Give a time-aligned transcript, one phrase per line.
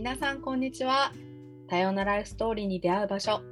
[0.00, 1.12] 皆さんこんにちは。
[1.68, 3.42] 多様なライフストーリーに出会う場所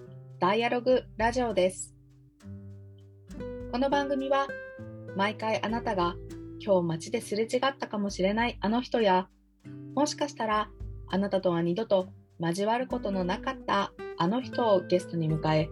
[0.41, 1.95] ダイアログラジオです。
[3.71, 4.49] この番組は
[5.15, 6.17] 毎回あなたが
[6.59, 9.29] 今日街ですれ違ったかもしれないあの人や
[9.95, 10.71] もしかしたら
[11.09, 12.09] あなたとは二度と
[12.41, 15.69] 交わることのなかったあの人をゲストに迎え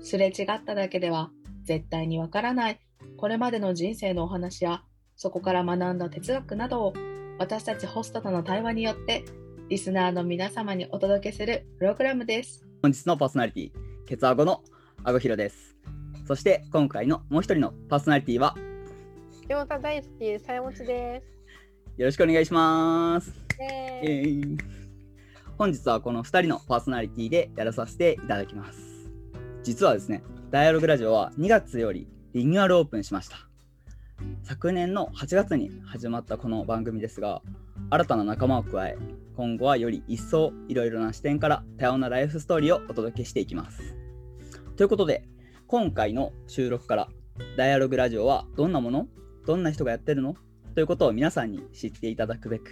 [0.00, 1.32] すれ違っただけでは
[1.64, 2.80] 絶対にわからない
[3.18, 4.84] これまでの人生のお話や
[5.16, 6.94] そこから学んだ哲学などを
[7.38, 9.26] 私たちホストとの対話によって
[9.70, 12.66] リスナーの皆様にお届けするプログラムです。
[12.82, 13.70] 本日のパーソナリティ、
[14.06, 14.62] ケツアゴの
[15.04, 15.74] アゴヒロです。
[16.26, 18.54] そして今回のもう一人のパーソナリティは
[19.48, 21.22] 餃子大好き、さやもちで
[21.96, 23.30] よろしくお願いします。
[23.30, 23.34] す。
[23.58, 24.58] ええーー
[25.56, 28.80] 本日はこの2人のパーソナリティでやらさせていただきます。
[29.62, 33.48] 実はですね、ダイアログラジオは2月よりリニューアルオープンしました。
[34.42, 37.40] 昨年の8月に始まったこの番組ですが、
[37.88, 38.98] 新たな仲間を加え、
[39.36, 43.96] 今後はより一層いろいろな視点から多様なライフストーリーをお届けしていきます。
[44.76, 45.24] ということで、
[45.66, 47.08] 今回の収録から
[47.56, 49.08] ダイアログラジオはどんなもの
[49.46, 50.36] どんな人がやってるの
[50.74, 52.70] ということを皆さんに知っていただくべく、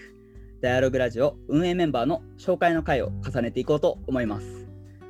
[0.61, 4.67] ダイアログラジオ運営メンバーの紹介の回を重ねていこうと思います。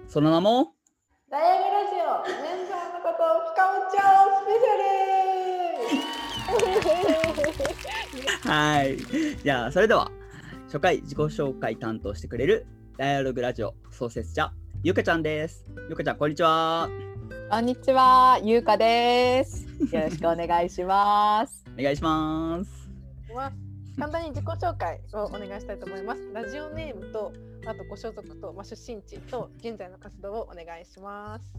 [0.09, 0.72] その名も、
[1.31, 4.77] ダイアグラジオ、メンバーのことを深めちゃおうスペシャ
[8.47, 8.98] ル はい。
[9.42, 10.11] じゃあ、それでは、
[10.73, 15.67] 初回自己紹介担当してくれるダイアログラジオ創設者、ゆかちゃんです。
[15.91, 16.89] ゆかちゃん、こんにちは。
[17.51, 19.67] こんにちは、ゆうかです。
[19.95, 21.62] よろしくお願いします。
[21.78, 22.91] お願いします。
[23.34, 23.53] は
[23.98, 26.33] 簡単に自己紹介をお願いしたいと思います。
[26.33, 27.34] ラジオネームと、
[27.67, 31.53] あとご所属と、まあ、出身地と現在の活動をお願いします。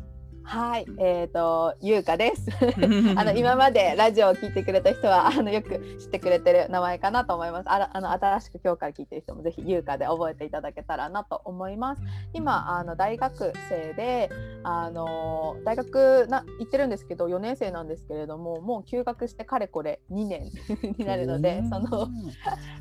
[0.44, 2.48] はい、えっ、と、ゆうかです。
[3.16, 7.70] あの今までラジオを聞いてくれた人はあのよく知ってくれてる名前かなと思います。
[7.70, 12.02] あらあの新しく今日から聞いてる人もぜひゆうかで覚えていただけたらなと思います。
[12.34, 14.30] 今あの大学生で
[14.64, 20.52] あの大学な行ってるんですけど4年生なんですけれどももう休学してかれこれ2年
[20.98, 22.08] になるのでその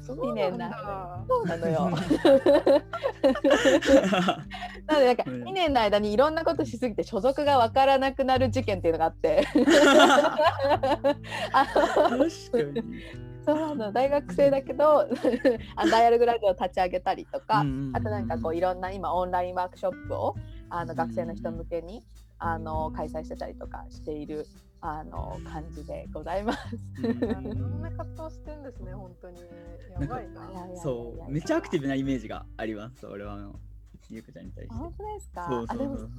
[0.03, 1.25] そう年な。
[1.29, 1.91] そうなのよ。
[4.87, 9.47] なのでなんかうん2年の間にいろんなことしすぎて所属が分からなくなる事件っていうのがあって
[11.53, 11.65] あ
[12.11, 12.83] の確かに。
[13.45, 15.01] そうなの大学生だけど
[15.75, 20.37] あのダイアログラジオを立ち上げたりとか、あとなんかこういろんな今オンラインワークショップを
[20.71, 22.05] あの学生の人向けに
[22.39, 24.47] あの開催してたりとかしている
[24.81, 26.59] あの感じでございます。
[27.03, 27.21] うんい
[27.59, 29.41] ろんな活動してんですね、本当に。
[30.01, 30.49] やばいな。
[30.49, 33.57] いやいやそう、めっちゃアクティブなイメージがあります、俺はあの、
[34.09, 34.77] ゆうかちゃんに対して。
[34.77, 35.47] 本当ですか？
[35.51, 36.11] そうそうそあでもう。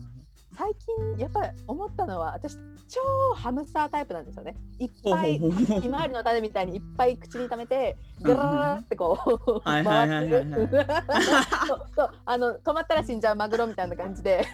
[0.57, 2.55] 最近やっぱり思ったのは私
[2.87, 3.01] 超
[3.35, 4.55] ハムスタータイプなんですよね。
[4.79, 9.17] いっぱいひまわりの種みたいにいっぱい口に溜めてぐらーってこ
[9.57, 10.69] う回ってる
[11.95, 14.45] そうあの止まったら死んじゃうマグロみたいな感じで。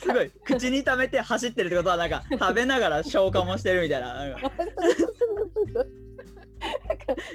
[0.00, 4.14] すごい、口に溜めて走ってるってことは、なんか食べながら消化もしてるみたいな。
[4.14, 4.50] なんか。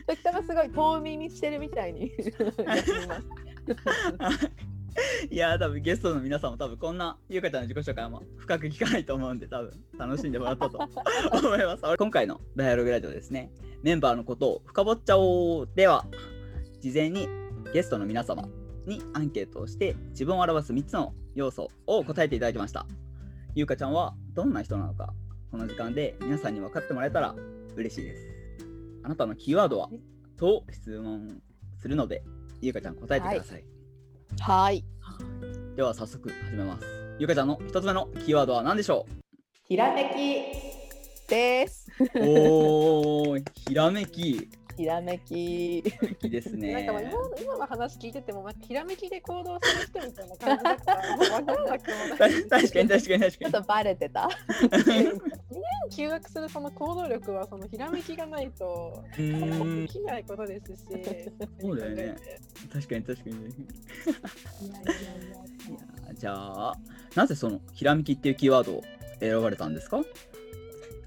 [0.08, 2.12] 時たますごい遠耳してるみたいに
[5.30, 10.78] いやー多分ゲストの皆さんも多分こんなゆうかちゃんの自己紹介はあんま深く聞かないと思うんで多分楽しんでもらったと
[11.34, 11.84] 思います。
[11.98, 13.52] 今回のダイアログラジオですね
[13.84, 16.06] メンバーのことを深掘っちゃおうでは
[16.82, 17.28] 事前に
[17.74, 18.48] ゲストの皆様
[18.86, 22.86] にアンケートをして自分を表す3つの要素を答えていただきました。
[23.56, 25.14] ゆうかちゃんはどんな人なのか
[25.52, 27.36] この時間で皆さんに分かってもらえたら
[27.76, 28.28] 嬉しいです。
[29.04, 29.90] あなたのキーワードは？
[30.38, 31.42] と質問
[31.78, 32.24] するので
[32.62, 33.77] ゆうかちゃん答えてくださいはい
[35.76, 36.86] では早速始めます。
[37.20, 39.06] ゆかちゃんの一つ目のキーワードは何でしょ
[39.66, 40.06] ひらめ
[41.26, 41.88] きです。
[42.16, 44.50] うおー、ひらめき。
[44.78, 45.84] ひらめき
[46.22, 46.86] ですね。
[46.86, 52.44] なんか今の今の話聞いてても、まあ、ひらめきで行動する人みたいな感じだから、もう分からなくもない。
[52.48, 54.30] た確かに確かに確ちょっかとバレてた
[55.90, 60.84] 休学するその行動力はそのひらめきがないとできないことですし。
[61.60, 62.16] そうだよね
[62.72, 63.36] 確かに確かに。
[63.36, 63.38] い
[64.70, 66.74] やじゃあ、
[67.16, 68.84] なぜそのひらめきっていうキーワードを
[69.20, 70.04] 選ばれたんですか？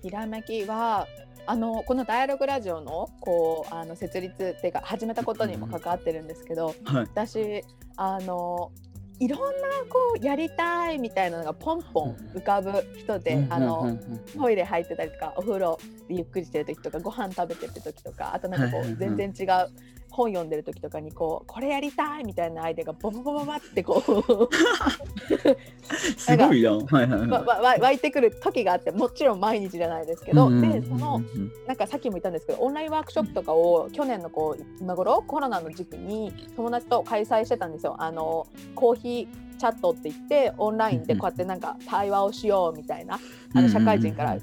[0.02, 1.06] ひらめきは
[1.46, 6.74] あのこのダイアログラジオのこうあの設立っていうか始めたことにも関わってるんですけど、はい。
[7.02, 7.62] 私
[7.96, 8.72] あの
[9.18, 9.46] いろんな
[9.90, 14.18] こうやりたいみたいなのがポンポン浮かぶ人で、あうんうんのうん。
[14.40, 15.78] トイレ入ってたりとかお風呂
[16.08, 19.68] でゆっくりしてる時とかご飯食べてる時とかあとなんかこう全然違う
[20.10, 24.48] 本読んでる時とかにこうこれやりたいみたいなアイデアがボボボボボってこう
[26.16, 26.70] すごいな。
[26.72, 30.34] はいはいわ湧いてくる時があってもちろん毎日じゃないですけい。
[30.34, 31.22] ど、うんでその
[31.66, 37.96] なんかさっきも言ったんですけどオンラインワークショップとかを去年のこう今頃コロナの時期に友達と開催してたんですよ。
[37.98, 43.20] あのコーヒーチャットって言ってオンラインでこうやってなんか対話をしようみたいな
[43.54, 44.42] あの社会人から、ね、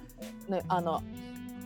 [0.68, 1.02] あの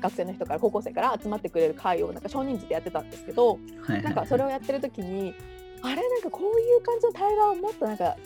[0.01, 5.33] 学生の人から高校生から集まってくれる会をなんか少人数でやってたんですけどなんかそれをやってる時に
[5.81, 5.95] あれ？
[5.95, 8.17] なんかこういう感じの対話をもっとなんか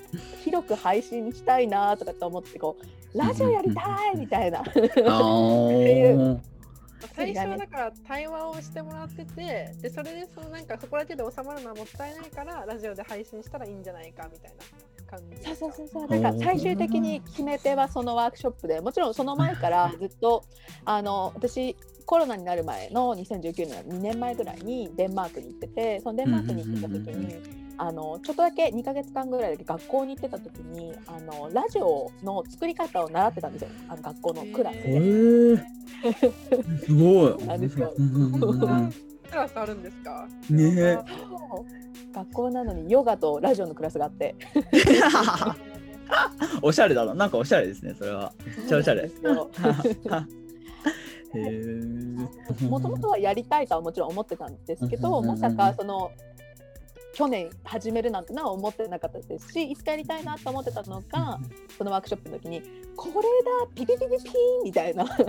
[0.43, 2.77] 広く配信したいなとかって思ってこ
[3.13, 3.81] うラジオやりた
[4.13, 4.59] いみたいな。
[4.59, 6.39] あー。
[7.13, 14.57] 最初はだから対話をしてもらっててでそれでそのなんかそこだけで収まるのはもったいないからラジオで配信したらいいんじゃないかみたいな
[15.05, 16.07] 感じそうそうそうそう。
[16.19, 20.43] なんか最終的に決め手はそのワークショップでもちろんその前からずっと
[20.85, 21.75] あの私
[22.05, 27.35] コロナになる前の2019年2年前ぐらいにデンマークに行っててそのデンマークに行ってた時に
[27.77, 33.67] あのちょっとだけ2ヶ月間ぐらいだけ学校に行ってた時にあのラジオの作り方を習ってたんですよ。
[33.89, 34.99] あの学校のクラスへで。
[34.99, 35.63] ー。
[36.85, 37.45] すごい。
[37.47, 38.91] なんですようんうんうんうん
[39.29, 40.27] クラスあるんですか？
[40.49, 40.97] ね
[42.15, 44.35] 学校なのにヨガとラジオのクラスがあって。
[46.61, 47.13] おしゃれだな。
[47.13, 48.31] なんかおしゃれですね、それは。
[48.45, 49.11] めっちゃおしゃれ。
[52.69, 56.09] もともとはやりたいとはもちろん思ってたんですけど、まさかその
[57.13, 61.37] 去年始めるなんてのは思ってなかったですしいつかやりたいなと思ってたのが
[61.77, 62.61] そのワークショップの時に
[62.95, 63.19] これだ
[63.73, 64.11] ピピピピピー
[64.61, 65.05] ンみたいな。
[65.05, 65.19] ひひ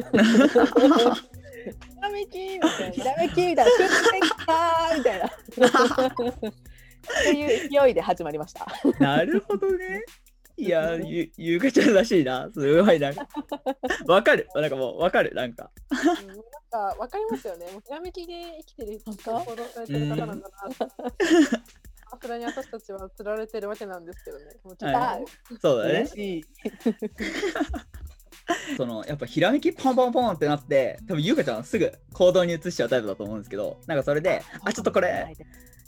[2.00, 3.04] らめきみたいな。
[3.04, 3.72] らめきみたいな。
[4.96, 5.28] みたいな
[7.20, 8.66] っていう勢いで始まりました。
[8.98, 10.02] なるほどね。
[10.58, 12.48] いや、ゆゆうかちゃんらしいな。
[12.52, 13.28] すごいなんか。
[14.06, 14.48] わかる。
[14.54, 15.34] なんかもうわかる。
[15.34, 15.70] なんか。
[15.90, 15.94] う
[16.24, 16.36] んなん
[16.70, 20.88] かわかりますよねもうひらめきで生きてる本当行動されてる方なんだなさ
[22.20, 25.24] すがに私たちは釣られてるわけなんですけどねもうちょっとはい
[25.60, 26.06] そうだね。
[28.76, 35.34] そのやっぱひらめきポンポンポンってなって、多分ゆうかちゃんはすぐ行動に移しちゃうタイプだと思うんですけど、なんかそれで、あ、ちょっとこれ、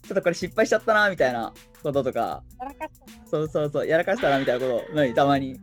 [0.08, 1.52] ちょっとこれ失敗しちゃったなみたいな
[1.82, 2.43] こととか、
[3.31, 5.60] そうそうそう、やらかしたなみたいなこと、何たまに。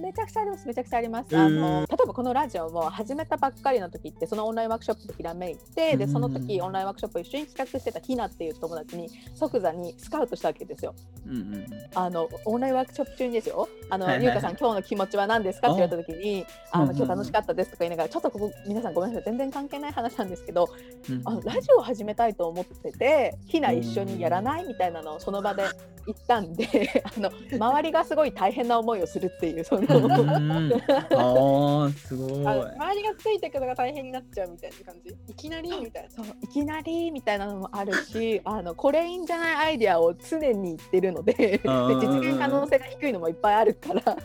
[0.00, 1.34] めちゃくちゃあります、めちゃくちゃあります。
[1.34, 10.94] うんあの例えばこのラジオも始めたばっかりの時って、そのオンラインワークショップでひらめいて、でその時オンラインワークショップを一緒に企画してたひなっていう友達に即座にスカウトしたわけですよ。
[11.26, 13.68] うんうんあのオンラインワークショップ中にですよ。
[13.90, 20.68] あの、はいはいはいゆうかさん今日の気持ちは何ですかって言われた時に、あの今日楽しかったですとか言いながら、ちょっとここ皆さんごめんなさい全然関係ない話なんですけど、
[21.08, 21.22] うん。
[21.24, 25.64] あのラジオを始めたいと思ってて、ひな一緒にやらないみたいなのをその場で
[26.06, 29.98] 言ったんで、 あの 周りがすごい大変な思いをするっていうその。
[29.98, 30.72] うん
[31.14, 32.46] ああ、すごい。
[32.46, 35.14] 周りがついてくのが大変になっちゃうみたいな感じ？
[35.28, 36.10] いきなりみたいな。
[36.10, 36.26] そう。
[36.42, 44.16] いきなりみたいなのもあるしあのこれいいんじゃないアイデアを常に言ってるのでで実現可能性が低いのもいっぱいあるから。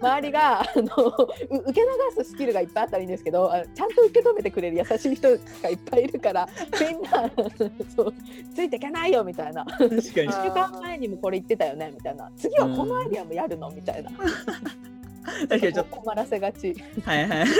[0.00, 5.28] 周りがあのう受け流すスキルがいっぱいあったらいいんですけどちゃんと受け止めてくれる優しい人
[5.62, 6.48] がいっぱいいるから
[6.80, 7.30] みんな
[7.94, 8.14] そう
[8.54, 9.64] ついていけないよみたいな
[10.12, 10.28] 確かに。
[10.28, 12.30] 1週間前にもこれ言ってたよねみたいな。
[12.36, 13.70] 次はこのアイデアもやるの？
[13.70, 14.10] みたいな。
[15.48, 16.72] 確かにちょっ困らせがち。
[16.74, 17.46] とはいはい。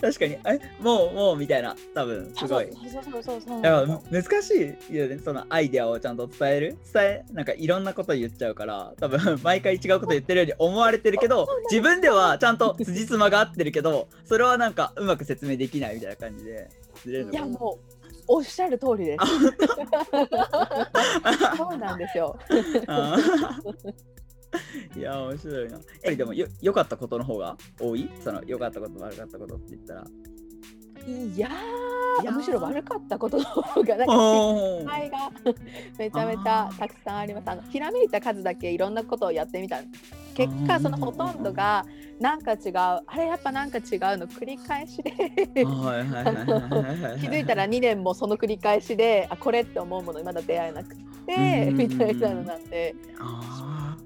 [0.00, 0.32] 確かに。
[0.44, 1.74] えもうもうみたいな。
[1.94, 2.68] 多分すごい。
[2.72, 3.62] そうそうそうそう。
[3.62, 5.18] だから難しいよね。
[5.24, 6.78] そのアイデアをちゃんと伝える？
[6.92, 8.92] 伝えなんかいろんなこと言っちゃうから。
[9.00, 16.68] 多分 毎回違うこと言ってるように思われてるけど自分ではちゃんと辻褄が合ってるけどそれはなんかうまく説明できないみたいな感じで。
[17.32, 17.99] いやもう
[18.32, 19.26] おっしゃる通りです。
[21.56, 22.38] そうなんですよ。
[24.96, 25.72] いや面白いな。
[25.72, 28.08] やっぱりでもよ良かったことの方が多い？
[28.22, 30.04] その良かったこと悪かったことって言ったら
[31.06, 35.30] いやむしろ悪かったことの方がなんかお失敗が
[35.98, 37.48] めちゃめちゃたくさんあります。
[37.48, 39.78] あのひらめいた数だけいろんなことをやってみた。
[40.34, 41.84] 結果そのほとんどが
[42.20, 43.84] なんか違うあれやっぱなんか違う
[44.16, 45.62] の繰り返しで気
[47.28, 51.02] づいたら2年もその繰り返しであこれって思うものにまだ出会えなくて
[51.66, 52.94] うんみたいなのなんで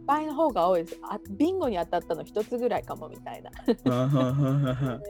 [0.06, 0.98] 敗の方が多いです。
[1.02, 3.50] あビンゴに当たったの一つぐらいかもみたいな。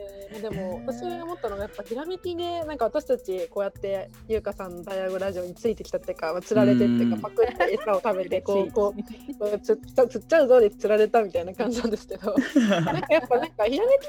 [0.41, 7.21] でも私思ったのがやっぱひらめきでなんか私たちこうやって優香さんのダイアゴラジオについてきたっていうかまあ釣られてっていううん。
[7.21, 9.77] かパクって餌を食べてこう こうつっ
[10.25, 12.35] ちゃうぞで釣られたみたいな感じなんですけど。
[12.69, 14.01] なんかやっぱなんかひらめき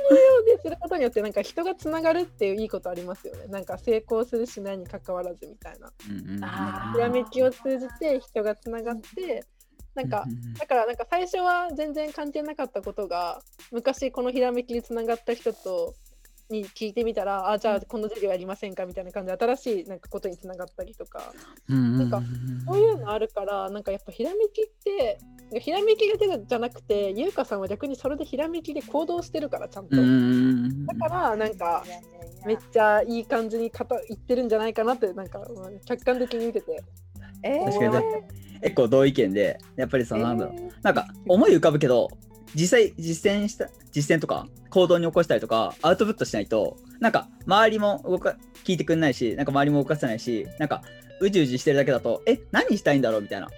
[0.47, 3.47] ですることによってなんか人がつながるっていういいことありますよね。
[3.49, 5.93] なんか成功するしないに関わらずみたいな。
[6.93, 9.45] ひらめきを通じて人がつながって
[9.97, 10.25] なんか
[10.59, 13.41] だからなんか最初は全然関係なかったことが
[13.73, 15.95] 昔このひらめきにつながった人と
[16.51, 21.33] に聞いてみたらあじゃあこの授業やりませんかみたいな感じで新しいなんかことにつながったりとか
[21.67, 22.23] なんか
[22.67, 25.19] そういうのあるからなんかやっぱひらめきって
[25.59, 29.97] ひらめきが出じゃなくて優香さんは逆にそれでひらめきで行動してるからちゃんと。
[29.97, 31.85] だからなんか
[32.45, 35.41] めっちゃいい感じに言ってるんじゃないかなってなんか
[35.87, 36.83] 客観的に見てて。
[37.43, 42.09] えー、確かに結構同意見でやっぱりそのなんだろう、えー、なんか思い浮かぶけど
[42.55, 50.83] 実際実践した実践とか行動に起こしたりとかアウトプットしないとなんか周りも動か聞いてくんないしなんか周りも動かせないしなんか
[51.21, 53.49] うじうじしてるだけだとえ何したいんだろうみたいな。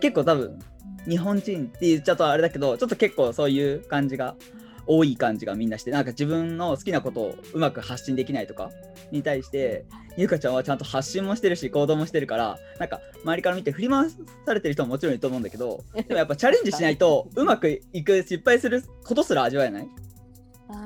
[0.00, 0.58] 結構多分
[1.08, 4.36] 日本人って言っちゃうとあれだけどちょっと結構そういう感じが
[4.88, 8.70] 多い感じがみんなしてなんか自分の好きなことをうまく発信できないとか
[9.12, 9.84] に対して
[10.16, 14.10] ゆかちゃんはちゃんと発信もしてるし行動もしてるからなんか周りから見て振り回
[14.46, 19.88] されてる人ももちろんいると思うんだけど でもやっぱチャレンジしないとうまくいく失敗することすら味わえない。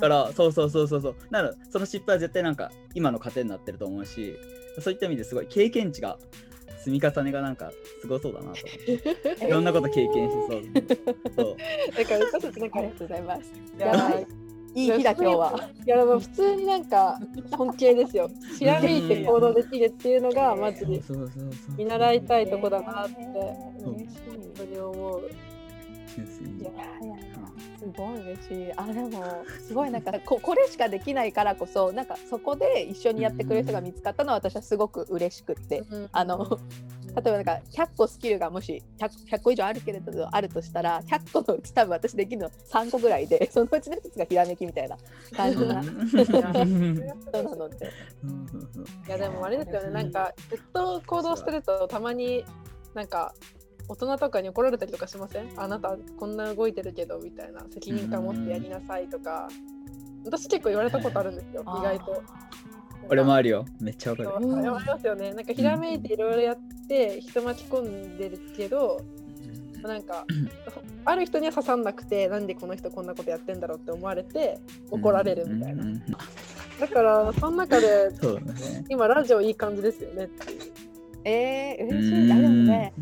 [0.01, 1.17] からそうそうそうそうそう。
[1.31, 4.37] なのその失敗は絶対なんか今の糧になってると思うし
[4.81, 6.19] そういった意味ですごい経験値が
[6.85, 7.71] 積み重ねがなんか
[8.01, 9.47] すごそうだなと思って。
[9.47, 10.63] いろんなこと経験しそう。
[11.37, 11.57] そう。
[11.97, 13.53] だから私たちなんかありがとうございます。
[13.79, 14.27] やばい。
[14.75, 15.71] いい日だ今日は。
[15.87, 17.21] いや普通になんか
[17.51, 18.29] 尊敬ですよ。
[18.59, 21.03] 知らめいて行動できるっていうのがマジで
[21.77, 23.15] 見習いたいとこだなって
[23.85, 23.97] 本
[24.57, 25.31] 当に思う。
[26.61, 27.17] いやいや
[27.83, 28.73] すごい嬉しい。
[28.77, 36.61] あでもすごいなんか ここれしかできないからこそなんかそこで一緒にやってくれる人が見つかったのは私はすごく嬉しくって、うん、あの
[37.17, 44.97] 例えばなんか100個スキルがもし 100, 100, 個以上あるけれどあるとしたら100個のうち多分私できるの3個ぐらいで そのうちの1つがひらめきみたいな。
[45.37, 47.91] 感じなそうなので。
[49.07, 49.91] いやでもあれですよね。
[49.91, 52.45] なんかずっと行動してるとたまに
[52.95, 53.35] なんか
[53.89, 55.49] 大人とかに怒られたりとかしません？
[55.57, 59.49] あなたこんな動いてるけどみたいな責任感持ってやりなさいとか。
[60.25, 62.23] 私結構言われたことあるんですよ意外と。
[63.09, 64.37] 俺もあるよめっちゃわかる。
[64.37, 69.01] ありますよねなんかひらめいていろいろやって人巻き込んでるけど
[69.83, 70.25] なんか
[71.05, 74.61] ある人には刺さんなくてなんでこの人こんなことやってんだろうって思われて
[74.93, 75.85] 怒られるみたいな。
[76.79, 80.61] だからその中で、ね、今ラジオいい感じですよねっていう。
[81.25, 82.33] えー、嬉しい。
[82.33, 82.93] あでもね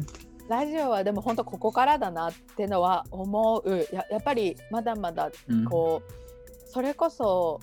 [0.51, 3.87] ラジオはでも本当ここからだなってのは思う。
[3.93, 5.31] ややっぱりまだまだ
[5.69, 7.61] こう、うん、それこそ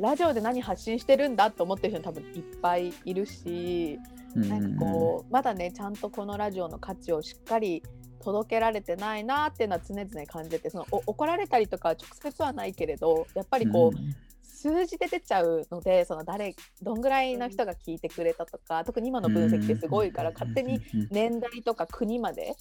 [0.00, 3.98] ラジオで何発信してるんだと思ってる人多分いっぱいいるし、
[4.34, 7.82] うん、なんかこうまだねちゃんとこのラジオの価値をしっかり
[8.24, 14.14] 届けられてないなっていうのは常々感じてその怒られたりとか直接はないけれどやっぱりこう、うん
[14.60, 22.54] 数字で出ちゃうのでその誰どんぐらいの人が聞いてくれたとか特に今の分析ってすごいから勝手に年代とか国まで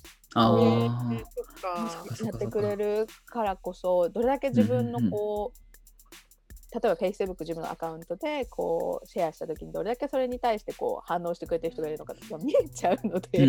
[2.25, 5.60] やってくれるからこそどれだけ自分のこう
[6.72, 13.39] 例えば Facebook 自分のアカウントでこうシェアした時にどれだけそれに対してこう反応してくれてる人がいるのかが見えちゃうので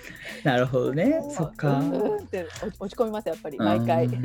[0.44, 1.22] なるほどね。
[1.30, 1.80] そっか。
[1.80, 2.46] って
[2.78, 4.08] 落ち込みますやっぱり毎回。
[4.08, 4.20] 思っ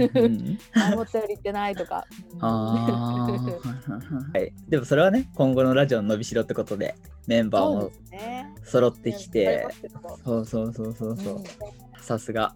[1.08, 2.06] たより言ってないとか。
[2.40, 3.40] は
[4.36, 6.96] い、でもそれはね今後のラジオの伸びしろってことで
[7.28, 7.92] メンバーも
[8.64, 9.68] 揃ってきて。
[10.24, 11.44] そう,、そうそうそうそう
[12.02, 12.54] さすが。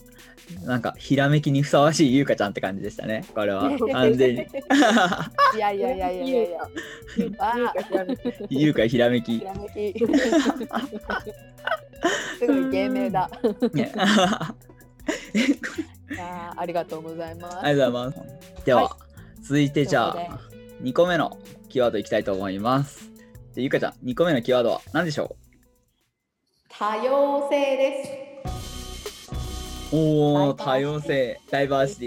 [0.66, 3.24] なんかひらめきにふさわしいゆうかちゃんって感じでしたね。
[3.34, 3.70] これは。
[3.92, 4.42] 完全に。
[4.42, 4.46] い
[5.58, 6.44] やいやいやいやいや。
[6.46, 6.60] いや
[8.50, 9.40] ゆうかひらめき。
[12.40, 13.30] すごい芸名だ。
[16.20, 17.58] あありがとうございます。
[17.60, 18.26] ありがとうございま
[18.58, 18.66] す。
[18.66, 18.98] では、は
[19.40, 20.40] い、続いてじゃあ
[20.82, 21.38] 2個目の
[21.70, 23.12] キーワードいきたいと思います。
[23.56, 25.42] ゆかちゃん2個目のキーワードは何でしょう？
[26.70, 28.10] 多様性です
[29.94, 32.06] おお多様性ダイバーシテ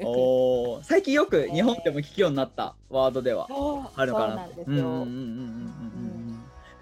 [0.00, 0.02] ィ。
[0.06, 3.46] おお最近よく日本でも聞くようになったワードでは。
[3.94, 4.70] あるかなと。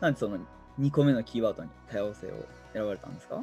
[0.01, 0.39] なんでその
[0.81, 2.31] 2個目のキーワードに多様性を
[2.73, 3.43] 選ばれたんですか？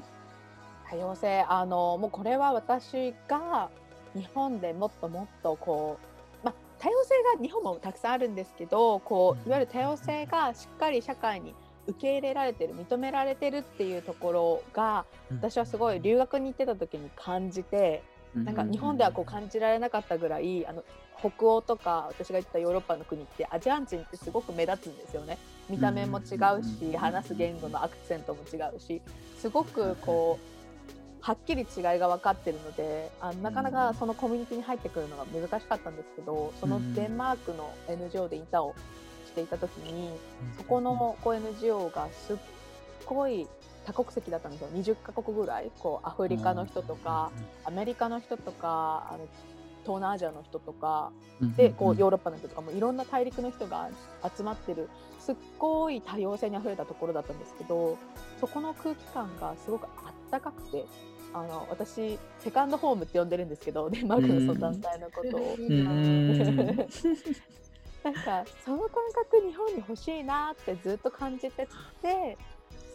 [0.90, 3.70] 多様性あのもうこれは私が
[4.16, 5.98] 日本でもっともっとこ
[6.42, 11.54] う、まあ、多様性が日本もたくさんあるんですけどこういわゆる多様性がしっかり社会に
[11.90, 18.04] 受け入れられてる認められてるっていうところが、私はすごい留学に行ってた時に感じて、
[18.36, 20.84] なんか日本ではこう感じられなかったぐらいあの
[21.20, 25.38] 北欧とか私が言ったヨーロッパの国ってアジアン人ってすごく目立つんですよね。
[25.70, 29.02] 見た目も違うし話す言語のアクセントも違うし
[29.38, 30.60] すごくこう
[31.22, 38.74] はっきり違いが分かってるのであなかなかそのコミュニティに入ってくるのが難しかったんですけどそのデンマークの NGO でインターを
[39.30, 40.12] していた時に
[40.58, 42.38] そこのこう NGO がすっ
[43.06, 43.48] ごい
[43.86, 44.70] 多国籍だったんですよ。
[44.74, 45.72] 20カ国ぐらい。
[45.80, 47.32] こうアフリカの人とか
[47.64, 49.28] アメリカの人とかあの
[49.84, 51.12] 東南アジアの人とか
[51.56, 53.90] でこうヨーロッパの人とかもいろんな大陸の人が
[54.38, 57.98] 集まってるすっごい多様性にあふれたところだったんですけど
[58.40, 60.86] そこの空気感がすごくあったかくて
[61.34, 65.56] あの私セカンドホームって呼んでるんでデンマークのその団体のことを。
[68.04, 71.68] なんかその感覚日本に欲しいなってずっと感じて
[72.02, 72.38] て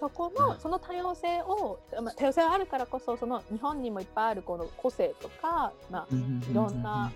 [0.01, 6.07] そこのその多様性を、まあ、多様性があるからこそその日本にもいっぱいあるこの個性とか、まあ、
[6.51, 7.13] いろんな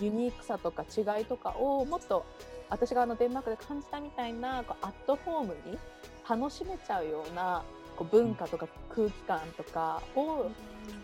[0.00, 2.24] ユニークさとか違いとかをもっと
[2.70, 5.78] 私があのデンマークで感じたみたいなこうアットホームに
[6.28, 7.62] 楽しめちゃうような
[7.96, 10.50] こう文化とか空気感とかを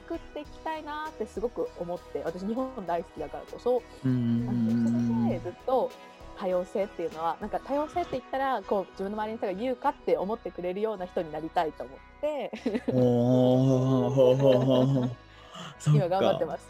[0.07, 5.91] 作っていきたいなってすごく思って私日本大好きだからこそ、うん、それでずっと
[6.39, 12.51] 多様性っていうのはなんか多様性って言ったらこう自分の周りの人が言うかって思ってくれるような人になりたいと思って。
[15.87, 16.69] 今頑張ってます。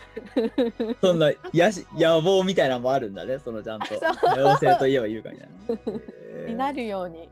[1.01, 3.87] そんなやし野望みたいなのもあるんだねそのちゃんと。
[4.23, 6.49] 多様性といえば言うかみたいな。
[6.49, 7.29] になるように。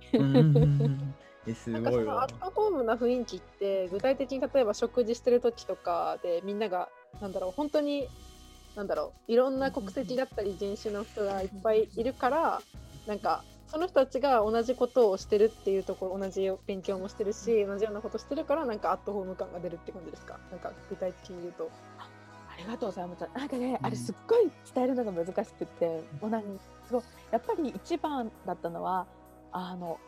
[1.46, 2.22] えすごいわ。
[2.22, 6.88] アットホームな雰囲気って具体的に例えば食事してる時とかでみんなが
[7.20, 8.08] なんだろう本当に
[8.76, 9.32] なんだろう。
[9.32, 12.62] いろんな国籍だったり人種の人がいっぱいいるから
[13.06, 20.38] なんかその人たちが同じことをしてるっていうところ同じ勉強もしてるし同じようなことしてるからなんかアットホーム感が出るって感じですか？
[20.50, 21.70] なんか具体的に言うと。
[21.98, 23.26] ありがとうございます。
[23.34, 26.42] なんかね、あれすっごい伝えるのが難しくて、もうなん
[26.86, 27.02] すごい。
[27.30, 29.06] やっぱり一番だったのは
[29.52, 29.98] あの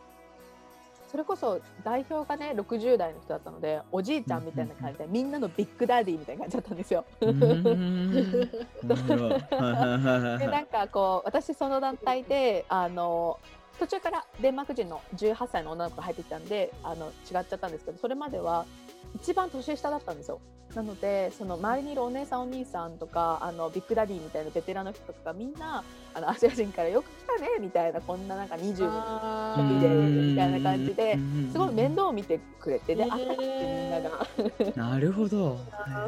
[1.15, 7.05] それこそ代表がね60代の人だったのでおじいちゃんみたいな感じでみんなのビッグダディみたいな感じだったんですよ。
[7.21, 7.31] で
[10.47, 13.39] なんかこう私その団体であの
[13.79, 18.65] 途中からデンマーク人の18歳の女の子が入ってきたんであの違っちゃったんですけどそれまでは
[19.15, 20.39] 一番年下だったんですよ。
[20.73, 31.17] なのでその周りにいるお姉さんお兄さんとかあのビッグダディみたいなベテランの人とかみんなあのアジア人からよく来たねみたいなこんななんか20の時でみたいな感じで
[31.51, 34.27] すごい面倒を見てくれてであったかくてみんなが。
[34.91, 35.57] なるほど。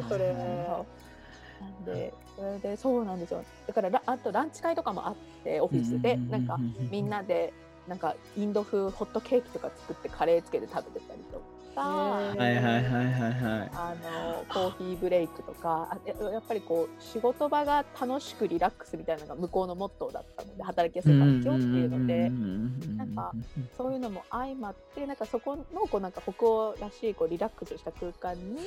[0.06, 6.58] それなんでそれでそうなんですよだからあとランチ会とかもあってオフィスでなんか
[6.90, 7.52] みんなで
[7.88, 11.57] なんかインド風ホットケーキとか作ってカレーつけて食べてたりとか。
[11.76, 13.70] はいはいはいはいはい。
[13.72, 22.30] あのコーヒーブレイクとかあやっぱりこう仕事場が楽しくリラックスみたいなのが向こうのモットーだったので働きやすい環境っていうので。
[22.96, 23.32] なんか
[23.76, 28.58] そういうのも相まってなんかそこのこうなんか北欧らしいこうリラックスした空間に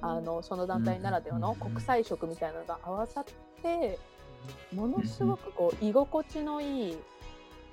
[0.00, 3.24] あのその団体ならではの国際色みたいなのが合わさっ
[3.62, 3.98] て
[4.72, 6.98] ものすごくこう居心地のいい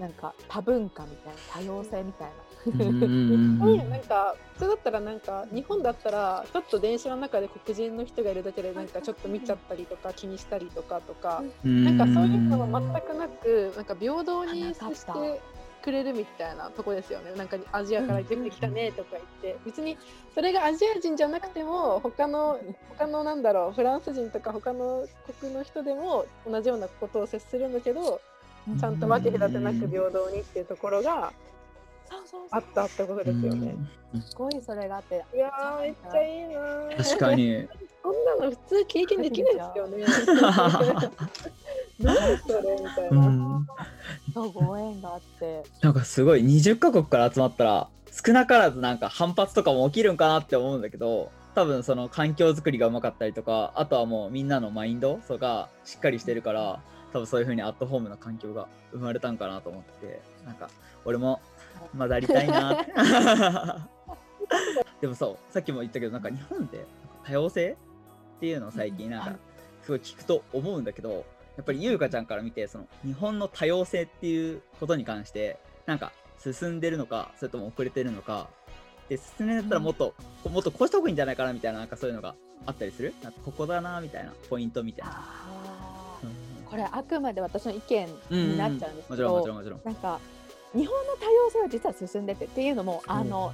[0.01, 2.33] なんか多文化みたいな多様性みたいな。
[3.89, 15.41] なんか普通だったらなんか日本だったらちょっと電車の中で黒人の人がいるだけでなんかちょっと見ちゃったりとか気にしたりとかとかなんかそういうのは全くなくなんか平等に接して
[15.81, 17.31] くれるみたいなとこですよね。
[17.35, 19.57] なんかアジアから出てきたねとか言って。
[19.65, 19.97] 別に
[20.35, 22.59] それがアジア人じゃなくても他の
[22.97, 25.07] 他のなんだろうフランス人とか他の
[25.39, 28.21] 国の人でも同じようなことを接するんだけど
[28.79, 31.33] ちゃんと分け隔てなく平等にっていうところが
[32.51, 33.75] あったってことですよね。
[34.27, 35.23] すごいそれがあって。
[35.33, 37.03] いやめっちゃいいな。
[37.03, 37.67] 確かに。
[38.03, 40.05] こんなの普通経験できないですよね。
[42.01, 43.65] 何それみたいな。
[44.33, 45.63] そうご縁があって。
[45.81, 51.31] なんかすごい20カ国から集まったら少なからずなんか反発とかも起きるんかなって思うんだけど。
[51.53, 56.79] 多分その環境づくりがうまかったりとかあとはもうみんなのマインドとかしっかりしてるから
[57.13, 60.69] 多分そういう風にアットホームな環境が生まれたんかなと思ってなんか
[61.05, 61.41] 俺も
[61.97, 62.81] 混ざりたいな。
[62.81, 62.91] っ て
[65.01, 66.85] でもそうさっきも言ったけどなんか日本で
[67.23, 67.77] 多様性
[68.37, 69.39] っていうのを最近なんか
[69.83, 71.25] すごい聞くと思うんだけど
[71.57, 78.49] やっぱり優香ちゃんから見てその日本の多様性っていうことに関してなんか進んでるのかそれとも遅れてるのか
[79.09, 80.13] で進んでたらもっと、
[80.45, 83.13] うん、もっとこうした方がいいんじゃないかなみたいななんかそういうのがあったりする？
[83.23, 85.80] なんかここだなみたいなポイントみたいな。
[86.71, 89.81] これあくまで私の意見になっちゃうんですけど、もちろんもちろん。
[89.83, 90.19] なんか
[90.73, 93.51] 日本の多様性は実は進んでてっていうのも、あの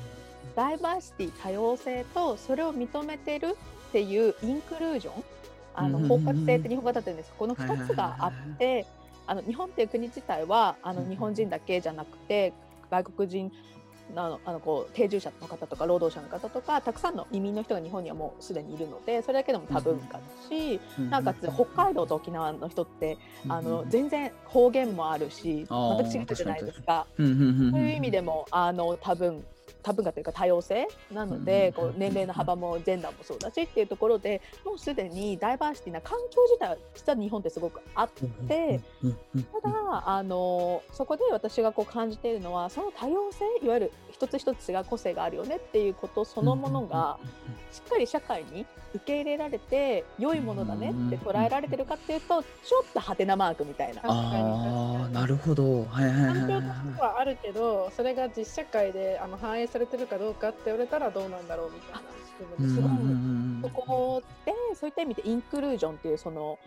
[0.56, 3.58] ダイバーシティ多様性とそれを認めてる
[3.90, 5.24] っていうインクルージョン
[5.76, 8.86] あの包括性って日本語だったんですこの2つがあって
[9.28, 12.54] あの日本っていう国自体はあの日本人だけじゃなくて
[12.90, 13.52] 外国人
[14.16, 23.18] あのあのこう定住者の方とか労働者の方とかたくさんの移民の人が日本にはもうすでにいるのでそれだけでも多文化だし、なおかつ北海道と沖縄の人って
[23.48, 27.06] あの全然方言もあるし全く違ったじゃないですか。
[27.18, 29.44] そういう意味でもあの多文
[29.88, 31.74] 多文化というか多様性なので、うん。
[31.74, 38.82] こう年齢の幅もジェンダーもそうだしっていうところでもうすでにダイバーシティな環境自体は実は日本ってすごくあって。
[39.62, 47.18] ただあのそこで私がこう感じているのはその多様性いわゆる一つ一つ違う個性があるよねっていうことそのものが
[47.72, 54.02] しっかり社会に受け入れられて良いものだねって捉えられてるかっていうとちょっとハテナマークみたいな。
[54.04, 55.84] ああなるほど。
[55.86, 62.02] はいはいはい環境とてはあるけどそれが実社会であの反映されてるかどうかって言われたらどうなんだろうみたいな
[62.40, 62.82] 部分です。
[62.82, 66.60] ごいうんそこでそういった意味でインクルージョンっていうその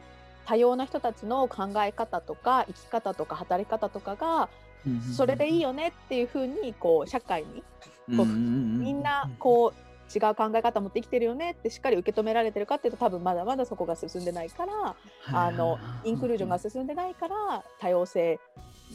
[0.46, 4.48] 多様な人たちの考え方とか生き方とか働き方とかが
[5.16, 7.62] それでいいよねっていうふうにこう社会に
[8.16, 14.96] こうみんなこう違う考え方持ってきてるよねってしっかり受け止められてるかっていうと多分まだまだそこが進んでないから
[15.26, 18.40] あのインクルージョンが進んでないから多様性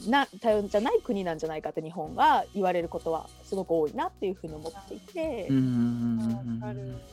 [0.08, 5.48] な多様じゃない国なんじゃないかって日本が言われることはすごく多いなっていうふうに思っていて。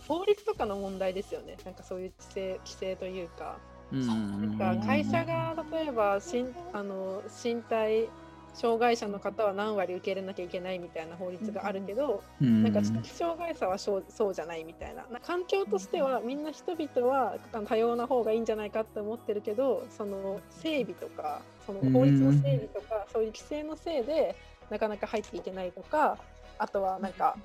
[0.07, 1.55] 法律とかの問題ですよね。
[1.63, 3.57] なんかそういう規制規制というか。
[3.91, 8.09] なんか会社が例えば身あの身体
[8.53, 12.63] 障害者の方は何割受け入れなきゃいけないみたいな法律があるけど、うん。
[12.63, 15.05] なんか知的障害者はそうじゃないみたいな。
[15.11, 17.37] な環境としてはみんな人々は
[17.67, 24.35] 多様な方がいいんじゃないかって思ってるけどその整備とかその法律の整備とかそういう規制のせいで
[24.69, 26.17] なかなか入っていけないとか
[26.57, 27.35] あとはなんか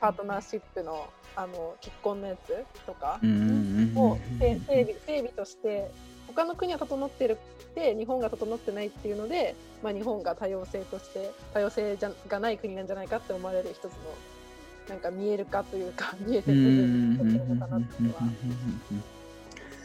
[0.00, 3.30] パートナーシップのあの結婚のやつとかうん。
[3.30, 5.90] うんうんを整整備整備として
[6.34, 7.38] 他の国は整ってる
[7.70, 13.90] って日本が整ってないっていうので、まあ、日本が多様性として多様性じゃがない国なんじゃないかって思われる一つの
[14.88, 18.20] なんか見える化というか 見えてる部分になってるのかなっていうのは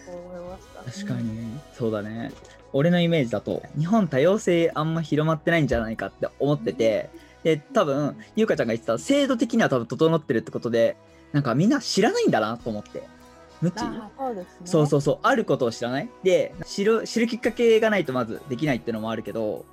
[0.08, 0.92] 思いました。
[0.92, 1.60] 確かに。
[1.74, 2.32] そうだね。
[2.74, 7.10] 俺のイメージだと日本多様性あんま広まってないんじゃないかって思ってて
[7.44, 10.98] で多分ゆうかちゃんが言ってた制度的には多分整ってるってことで
[11.32, 13.15] なんかみんな知らないんだなと思って。
[13.62, 13.80] 無知？
[13.80, 14.50] あそうですね。
[14.66, 16.10] そうそうそうあることを知らない？
[16.24, 19.66] で知る知るきっかけがないとまずできないっていうのもあるけど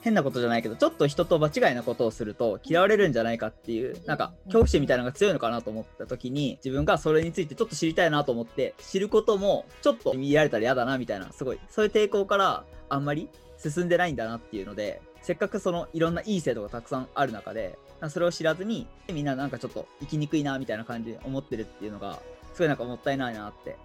[0.00, 17.76] 変なことじゃないけどちょっと人と場違いなことをすると嫌われるんじゃないかっていうなんか恐怖心みたいなのが強いのかなと思った時に自分がそれについてちょっと知りたいなと思って知ることもちょっと見られたら嫌だなみたいなすごいそういう抵抗からあんまり進んでないんだなっていうのでせっかくそのいろんないい制度がたくさんある中で
[18.08, 22.20] それを知らずにみんななんかちょっと生きにくいなみたいな感じで思ってるっていうのが
[22.58, 23.76] すごいなんかもったいないなって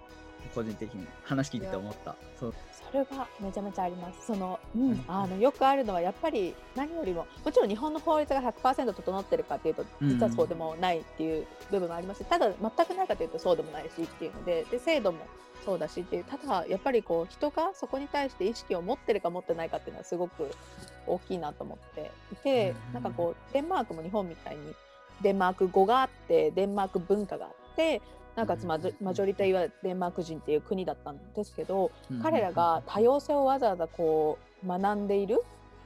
[0.55, 2.15] 個人的に話聞いてて思った。
[2.39, 2.51] そ
[2.91, 4.25] れはめちゃめちゃあります。
[4.25, 5.03] その、うんうん。
[5.07, 10.09] あのよくあるのはやっぱり何よりももちろん日本の法律が100%整ってるかっていうとうん。
[10.09, 12.23] 実はそうでもないっていう部分もあります。
[12.23, 15.19] し、ただ全くないかというとそうでもないしっていうのでで制度も
[15.63, 20.49] そうだしっていうただやっぱりこう人がそこに対して意識を持ってるか持ってないかっていうのはすごく
[21.05, 22.09] 大きいなと思って。
[22.31, 22.93] いて、うん。
[22.95, 24.73] なんかこうデンマークも日本みたいに
[25.21, 28.01] デンマーク語があってデンマーク文化があって
[28.35, 31.91] なんかつまりマジョリティはデンマーク人っていう国だったんですけど、
[32.21, 35.43] 彼らが多様性をわざわざこう学んでいる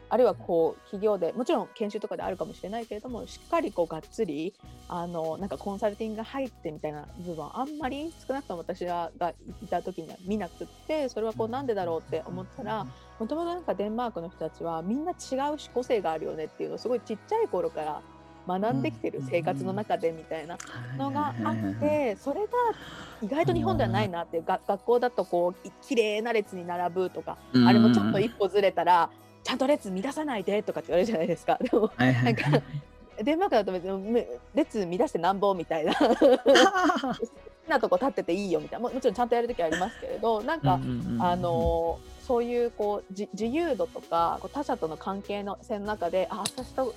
[0.09, 4.53] あるいはこう企業でもちろん研修とかであるかもしれないけれどもしっかりこうがっつり
[4.87, 9.11] あのなんかコンサルティングが入ってみたいな部分はあんまり少なくとも私が
[9.63, 12.85] いた時には見なくってそれはこうなんでだろうって思ったら
[13.19, 18.01] もともとなんかデンマークの人たちはみんな違う個性があるよねっていうのをすごいちっちゃい頃から
[18.47, 20.57] 学んできてる生活の中でみたいな
[20.97, 22.47] のがあってそれが
[23.21, 29.09] 意外と日本ではないなって学校だとこうい綺麗な列に並ぶとかあれもちょっと一歩ずれたら
[29.43, 31.57] ちゃんと列乱さないでとかって言われるじゃないですか。
[31.61, 32.61] でもなんか
[33.23, 35.93] デンマークだと別にめ列乱してなんぼみたいな。
[35.95, 38.87] 好きなとこ立ってていいよみたいな。
[38.87, 40.79] ももちろんちゃんとやるときはありますけれどなんか、
[41.19, 46.93] あのそういうこうじ自由度とかこう他者との関係の性の中であ私と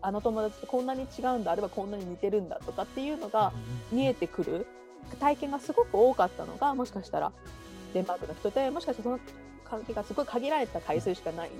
[0.00, 3.52] あの友達とこんなに違うんだあるいはこんなに似てるんだとかっていうのが
[3.90, 4.66] 見えてくる。
[5.20, 7.32] 体験がすごく多かったのがもしかしたら。
[7.94, 9.32] デンマークの人でもしかしたらその
[9.64, 11.50] 関係がすごい限られた回数しかない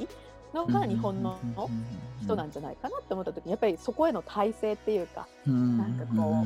[0.54, 1.38] のが日本の
[2.22, 6.44] 人なんじゃないかなって思った時にやっぱりそこへの体制っていうかなんかこ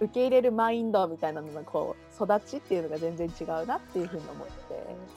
[0.00, 4.54] う受け入れるマインドみたいなののこう育ちっていうのが全然違うなっていうふうに思って。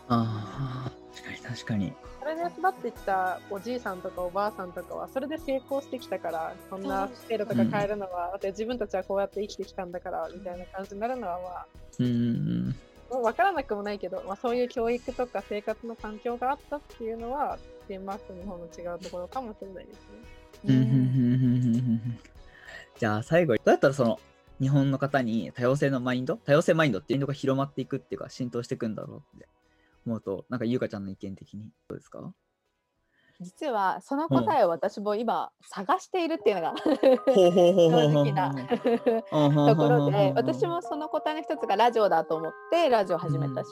[0.10, 11.66] ああ確かに確かにそれで育ってきたおじいさんとかおばあさんとかはそれで成功してきたからそんな制度とか変えるのは、だって自分たちはこうやって生きてきたんだからみたいな感じになるのはまあ
[12.00, 12.76] うん
[13.10, 17.58] もう分からなくもないけど、まあ、そういう教育とか生活の環境があったっていうのは
[17.90, 19.98] デンマークと日本の違うところかもしれないです
[20.64, 20.80] ね。
[23.00, 24.20] じゃあ最後どうやったらその
[24.62, 29.48] 日本の方に多様性のマインド多様性マインドっていうのが広まっていくっていうか浸透していくんだろうって
[30.06, 32.32] 思うとなんか優香ちゃんの意見的にどうですか？
[33.42, 43.70] 実はその答えを私も今探しているっていうのが正直なとところで私もその答えの一つがラジオだと思ってラジオ始めたし、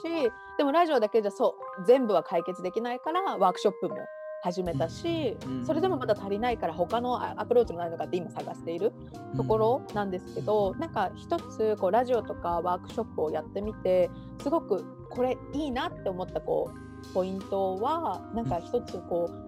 [0.56, 3.96] でもラジオだけじゃそう全部は解決できないからワークショップも
[4.40, 5.66] 始めたし、うん。
[5.66, 8.92] それでもまだ足りないから他のアアプローチもないのかって今探している
[9.36, 14.10] ところなんですけど、なんか一つこうラジオとかワークショップをやってみて
[14.42, 19.47] すごくこれいいなって思ったこうポイントはなんか一つこう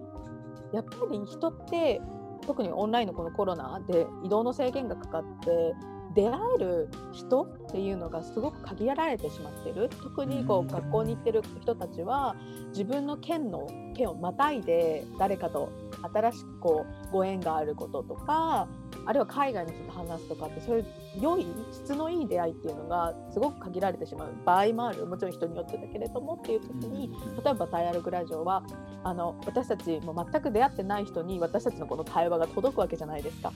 [0.73, 2.01] やっぱり人って
[2.45, 5.75] 特にオンラインのこのコロナで移動の制限がかかって
[6.13, 9.89] 出会える人っていうのがすごく限られてしまってる。
[9.89, 12.35] 特にこう学校に行ってる人たちは
[12.69, 15.69] 自分の県の県をまたいで誰かと
[16.13, 18.67] 新しくこうご縁があることとか
[19.05, 20.85] あるいは海外の人と話すとかってそういう
[21.19, 24.29] 良い質のいい出会いっていうのがすごく限られてしまう。
[24.45, 25.05] 場合もある。
[25.05, 27.09] もちろん人によってだけれどもっていう時に
[27.43, 28.63] 例えばダイアログラジオは
[29.03, 33.51] あの私たちも全く出会ってない人に私たちのこの対話が届くわけじゃないですか。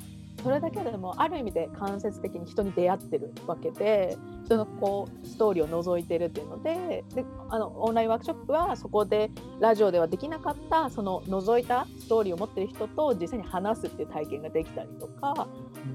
[0.46, 4.16] それだけでもある意味で間接的に人に出会ってるわけで
[4.46, 15.48] 人のこうストーリーを覗いてるっていうのでであのオンラインワークショップはそこでラジオではできなかったその覗いたストーリーを持ってる人と実際に話すっていう体験ができたりとか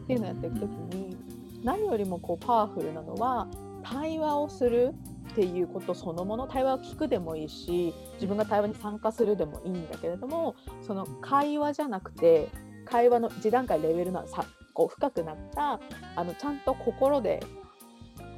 [0.02, 1.16] っていうのをやっていく時に
[1.62, 3.48] 何よりもこうパワフルなのは
[3.82, 4.94] 対話をする
[5.30, 12.48] っていうことそのもの対話を聞くでもいいし自分が対話に参加するでもいいんだけれどもその会話じゃなくて
[12.84, 14.44] 会話の一段階レベルのさ
[14.74, 15.80] こう深くなった
[16.16, 17.40] あのちゃんと心で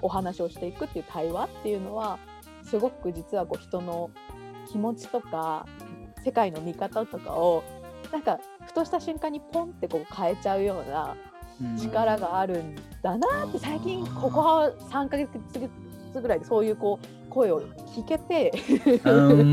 [0.03, 2.19] お話をしていくっていう対話っていうのは
[2.65, 4.11] すごく実はこう人の
[4.71, 5.67] 気持ちとか
[6.25, 7.65] 世界の見方とかを
[8.13, 11.17] なんかふとした瞬間にポンってこう変えちゃうような
[11.79, 15.31] 力があるんだなって最近ここ3ヶ月
[16.21, 17.63] ぐらいでそういうこう声を
[17.95, 18.53] 聞けて。
[19.05, 19.45] うんうんうんう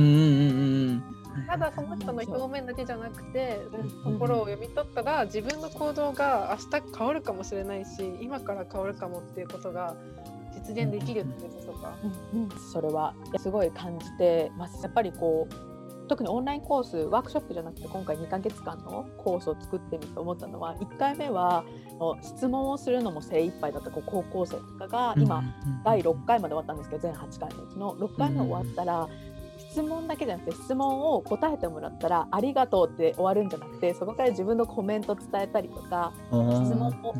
[0.94, 1.04] ん
[1.48, 3.60] ただその人の表面だけじゃなくて
[4.04, 9.96] 心を読み取ったら自分の行動が明日変わるかもしれないし今から変わるかもっていうことが
[10.54, 11.98] 実現できるっていうことか。
[12.34, 12.50] うんうん。
[12.72, 14.84] それはすごい感じてます。
[14.84, 15.79] やっぱりこう
[16.10, 21.64] 特にオンラインコースワークショップじゃなくて今回2ヶ月間のコースを作ってみて思ったのは1回目は
[22.22, 23.92] 質問をするのも精一杯だった。
[23.92, 25.44] こう高校生とかが今
[25.86, 28.40] 第6回まで終わったんですけど全8回のうちの6回目。
[28.40, 29.08] 終わったら、
[29.70, 37.14] 質問だけじゃなくて質問を答えてもらったら「ありがとう」って終わるんじゃなくてそこから自分のコメント伝えたりとか質問を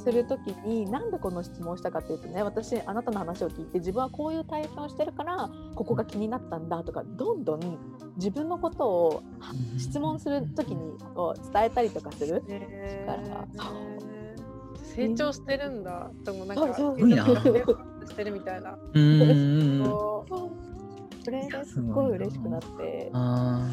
[0.00, 7.78] する時になんでこの質問をしたかっていうとね私あなたの話を聞いて自分はこういう体験をしてるからここが気になったんだとかどんどん
[8.16, 9.22] 自分のことを
[9.78, 12.42] 質問する時にこう伝えたりとかする。
[12.48, 14.10] へからー
[14.82, 16.10] 成長してるんだ。
[16.24, 18.76] でもなんかしてるみたいな。
[18.92, 20.70] うんうんうんそう
[21.22, 21.80] それです。
[21.82, 23.10] ごい嬉しくなって。
[23.12, 23.68] あ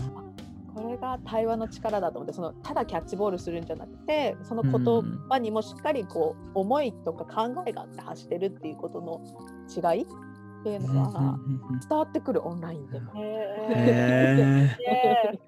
[0.78, 9.22] これが対話の力だと思ってそのただキャッチボールするんじゃなくてその言葉にもしっかりこう思いとか考えがあって発してるっていうことの
[9.70, 10.06] 違いっ
[10.64, 11.40] ていうーのは
[11.90, 13.12] 伝わってくるオンラインでも。
[13.16, 14.78] え。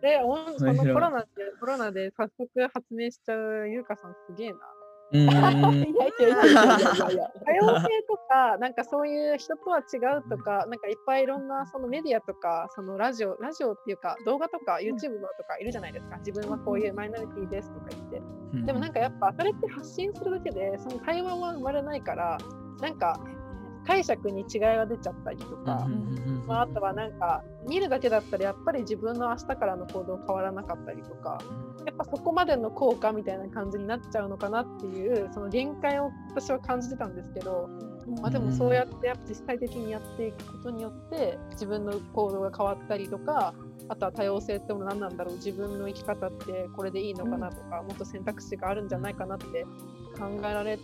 [0.02, 1.28] で、おんそのコロナで
[1.60, 4.58] コロナで早速発明しちゃうゆうかさんすげえな。
[5.12, 16.18] いやいやいやいやいや多様性とか、 なんかそういう人とは違うとか、なんかいっぱいいろんなそのメディアとか、そのラジオ、ラジオっていうか動画とか YouTube とかいるじゃないですか。
[16.18, 18.22] 自分はこういうマイノリティですとか言って。
[18.66, 22.38] でもなんかやっぱそれって発信するだけで、その対話は生まれないから、
[22.82, 23.20] なんか
[23.90, 25.88] 解釈に違いが出ちゃったりとか、
[26.46, 31.42] まあ、あとはなんか見るだけだったらやっぱり自分の明日からの行動変わらなかったりとか
[31.88, 37.68] やっぱそこまでの効果みたいな感じになっちゃうのかなっていうその限界を私は感じてたんですけど、
[38.22, 43.56] まあ、でもそうやってやっぱ実際的にやっていくことによって自分の行動が変わったりとか
[43.88, 49.66] あとは多様性ってもの何なんだろう自分の生き方ってこれでいいのかなとか、もっと選択肢があるんじゃないかなって
[50.16, 50.78] 考えられ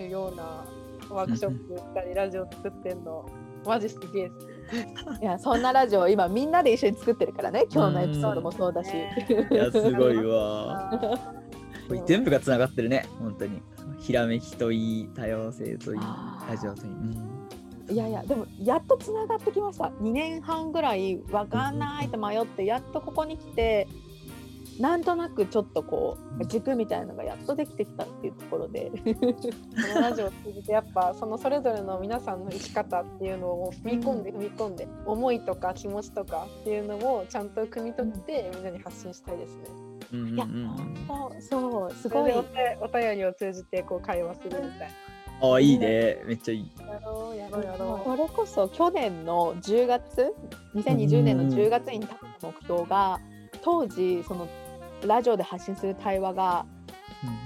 [0.00, 0.64] るような
[1.14, 3.28] ワークショップしたりラジオ作ってんの。
[3.66, 5.22] マジすげえっす。
[5.22, 7.66] いやそんなラジオ今みんなで一緒に作ってるからね。
[7.70, 8.90] 今日のエピソードもそうだし。
[8.90, 10.90] いやすごいわ。
[12.06, 13.06] 全部がつながってるね。
[13.18, 13.62] 本当に。
[13.98, 16.00] ひらめきといい多様性といい
[16.48, 17.48] ラジオといい、うん。
[17.90, 19.86] いやいやでもやっとつながってきました。
[20.00, 23.88] 2年半ぐらいわかんないと迷ってやっとここに来て
[24.80, 28.90] なんとなくちょっとこう軸みたいのがやっとできてきたっていうところで。
[28.90, 39.64] このラジオを通じてやっぱそのそれぞれの皆さんの生き方っていうのを踏み込んで踏み込んで思いとか気持ちとかっていうのをちゃんと汲み取ってみんなに発信したいですね。
[40.12, 40.70] うんうんいやうん。
[41.08, 42.32] そうそうすそごい。
[42.32, 44.90] お便お便りを通じてこう会話するみたい
[45.42, 46.22] あいいね。
[46.26, 46.70] めっちゃいい。
[46.78, 46.94] な。
[46.94, 50.32] やろうやろうやろそれこそ去年の10月
[50.74, 53.20] 2020年の10月に立った目標が
[53.62, 54.48] 当時その
[55.06, 56.66] ラジオで発信する対話が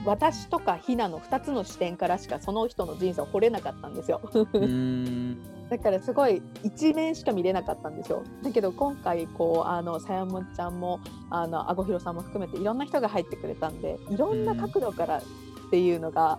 [0.04, 4.20] 私とかひなの2つの視点からしかその人の人生を掘れなかったんですよ。
[4.52, 5.38] うん
[5.68, 8.22] だからすごい一面しか見れなかったんですよ。
[8.42, 15.22] だけど今回こうあのさやもちゃんもあのあごひろさんも含めていろんな人が入ってくれたんでいろんな角度からっ
[15.70, 16.38] ていうのが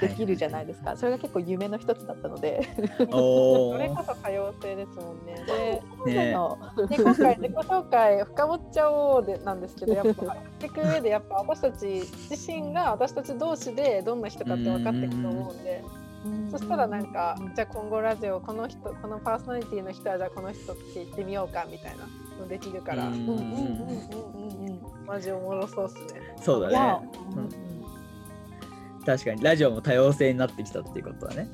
[0.00, 0.96] できるじゃないですか。
[0.96, 2.68] それが結構夢の一つだったので。
[3.12, 5.82] おそれこそ多様性ですもんね。
[6.04, 11.86] でねあので今回自己紹介深掘っちゃおうでなんですけどやっぱやっていく上でやっぱ私たち
[12.30, 15.84] 自身が私たち同士でどんな人かって分かっていくと思うんで
[16.50, 22.06] そしたらなんかじゃあ今後ラジオこの人このパーソナリティの人はじゃあこの人って言ってみようかみたいな
[22.38, 26.36] のできるからうんうんうんうんうんうんうんマジおもろそうっすね。
[26.40, 27.08] そうだね。
[27.36, 27.69] うん
[29.04, 29.42] 確かに。
[29.42, 31.50] ラジオも多様性になってきたっていうことだね。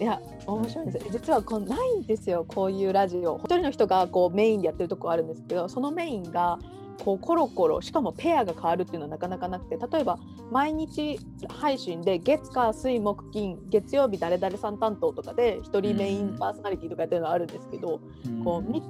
[0.00, 1.06] いや面白いです。
[1.10, 2.44] 実はこうないんですよ。
[2.46, 3.38] こういうラジオ。
[3.38, 6.58] 一人の人がこうメインでやってるとこあるんですけどそのメインが
[7.04, 10.18] こうコロコロしかもペアが変わるっていうのはなかなかなくて例えば
[10.50, 18.44] 毎日配信で月火水木金月曜日誰々さん担当とかで一人メインパーソナリティとかやってるのあるんですけど、うん。
[18.44, 18.82] こう見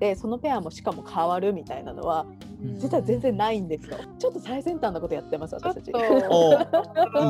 [0.00, 2.26] てそのペアもしかも変わるみたいなのは
[2.78, 5.92] 実は全然ないんですよちょっと最先端なことやってます私たち。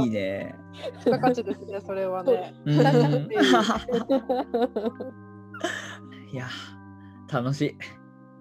[0.04, 0.54] いいね。
[1.00, 2.54] 付加価値ですねそれはね。
[6.32, 6.48] いや、
[7.30, 7.76] 楽しい。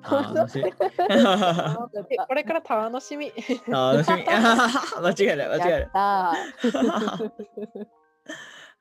[0.03, 0.63] 楽しい。
[0.63, 0.71] で
[2.27, 3.33] これから楽しみ。
[3.67, 4.23] 楽しみ。
[4.29, 5.91] 間違いない、間違いないやっ。
[5.91, 7.87] たー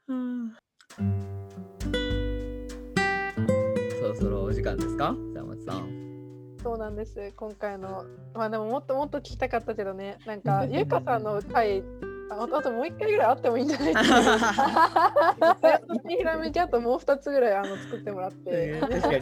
[0.08, 0.56] うん
[4.18, 5.14] そろお時間ですか？
[5.34, 6.08] 山本さん。
[6.62, 8.04] そうなんです今回の
[8.34, 11.84] まあでももっともっと聞きたかったけどねなんかゆうかさんの回
[12.30, 13.94] ああともう一回ぐらいあってもいいんじゃない？
[13.94, 14.02] か
[15.40, 15.80] な。
[16.08, 19.14] ひらめきあともう二つぐらいあの作ってもらって、えー確かに。
[19.14, 19.18] い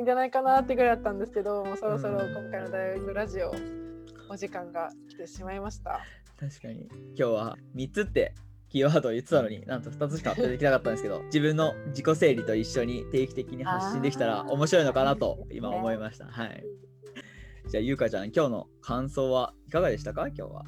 [0.00, 3.52] いんじゃないかなってぐらいだったんですけど、もうそろそろ今回の大学ラジオ
[4.30, 6.00] お時間が来てしまいました。
[6.38, 6.88] 確かに。
[7.16, 8.34] 今日は3つって
[8.74, 16.26] キーワードを言ってたのになんと2つしか発表できなかったんですけど、 自分の自己整理と一緒に定期的に発信できたら面白いのかなと今思いました。
[16.26, 16.64] はい。
[17.68, 20.26] じゃあ、ゆうかちゃん、今日の感想はいかがでしたか？
[20.26, 20.64] 今日は。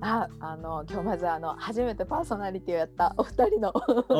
[0.00, 3.72] ああの今日まずあの初めてパーソナリティをやったお二人の。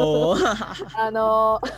[0.98, 1.60] あの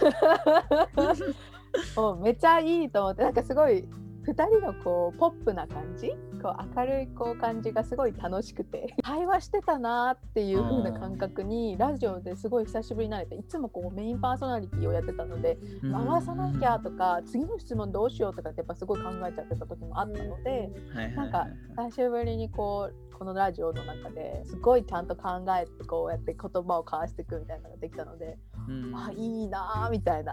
[1.97, 3.87] もうめちゃいいと思ってなんかすごい
[4.27, 20.71] 2人のこうポップな感じこう明るいこう感じがすごい楽しくて 会話してたなっていう風な感覚にラジオですごい久しぶりになれていつもこうメインパーソナリティをやってたので回さなきゃとか次の質問どうしようとかってやっぱすごい考えちゃってた時もあったので。
[21.17, 28.39] なんか久しぶりにこうこのラジオの中ですごいちゃんと考えてこうやって言葉を交わしていくみたいなのができたので、
[28.71, 30.33] うんあいいなーみたいな。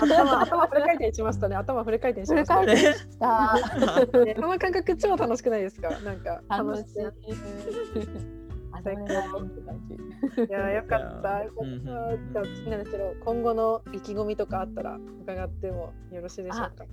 [0.00, 1.54] 頭頭フル回転しましたね。
[1.56, 2.60] 頭フル回転しました。
[2.66, 4.34] ね。
[4.34, 5.90] この感覚超楽しくないですか？
[6.00, 7.34] なんか楽しい楽しい。。
[8.72, 9.80] あそれがいいって感
[10.36, 10.42] じ。
[10.42, 11.44] いやよかった。
[11.44, 11.64] よかっ
[12.32, 12.32] た。
[12.32, 16.84] じゃあ次なんですけど、今後の意気込みとかあったら伺ってもよろしいでしょうか？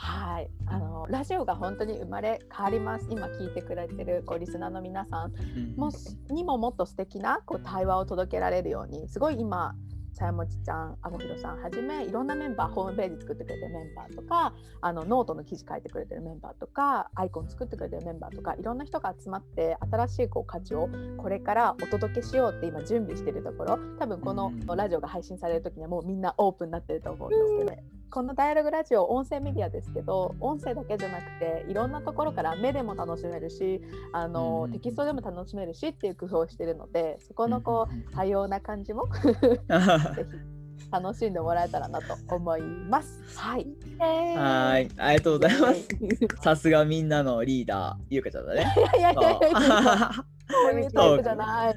[0.00, 3.08] はい、あのラジオが本当に生まれ変わります。
[3.10, 5.90] 今聞いてくれてるこうリスナーの皆さんうんも
[6.30, 9.74] にももっと素敵なこう対話を届けられるように、すごい今。
[10.12, 24.78] さやもちちゃん、あごひろさんはじめいろんなメンバーホームページ作ってくれてるメンバーとかあのノートの記事書いてくれてるメンバーとかアイコン作ってくれてるメンバーとかいろんな人が集まって新しいこう価値をこれからお届けしようって今準備してるところ多分このうん。
[24.78, 33.80] ラジオが配信される時にはもうみんなオープンになってると思うんですけど、この「ダイアログラジオ」音声メディアですけど音声だけじゃなくていろんなところから目でも楽しめるし
[34.12, 34.72] あの、うん。
[34.72, 40.58] テキストでも楽しめるしっていう工夫をしてるのでそこのこう多様な感じも ぜひ
[40.90, 43.20] 楽しんでもらえたらなと思います。
[43.36, 43.66] はい。
[43.98, 45.80] はい、ありがとうございます。
[45.80, 45.86] い
[46.42, 48.60] さすがみんなのリーダー、ゆうかちゃんだね。
[48.60, 50.22] やいやいやいや、そそ
[50.74, 51.74] ういうタイプじゃない。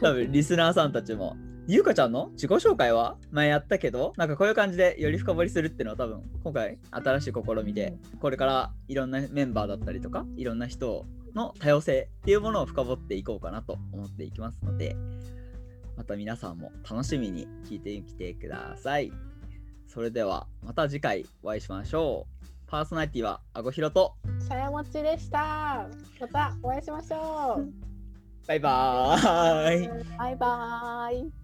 [0.00, 2.30] 多分リスナーさんたちも、ゆうかちゃんの？
[2.32, 3.16] 自己紹介は？
[3.30, 14.96] 前やったけど、なんかこういう感じでより深掘りするっていうのは多分今回新しい試みで、これからいろんなメンバーだったりとか、いろんな人の多様性っていうものを深掘っていこうかなと思っていきますので、
[15.96, 19.12] また皆さんも楽しみに聞いてきてください。
[19.86, 22.39] それではまた次回お会いしましょう。
[22.70, 24.14] パーソナリティはあごひろと
[24.48, 25.88] さやもちでした。
[26.20, 27.68] またお会いしましょう。
[28.46, 30.16] バイバーイ。
[30.16, 31.39] バイバイ。